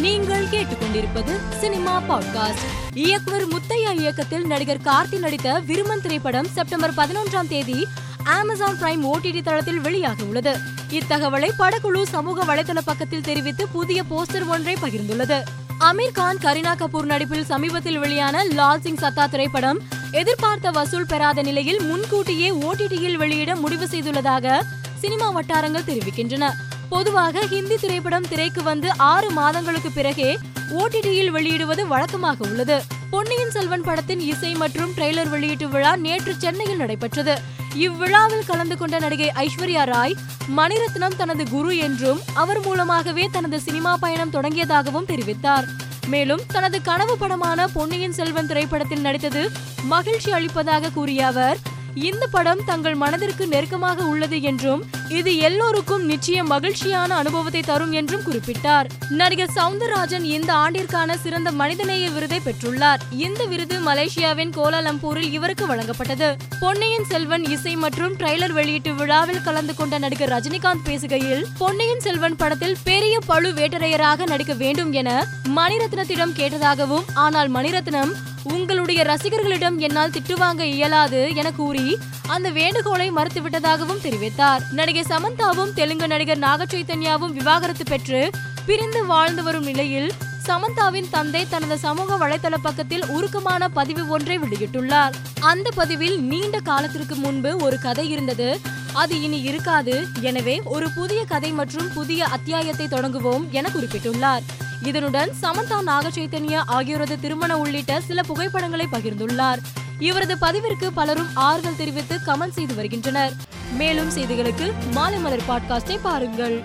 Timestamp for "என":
74.92-75.10, 81.34-81.50, 103.50-103.68